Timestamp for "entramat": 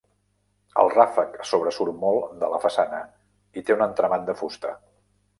3.87-4.25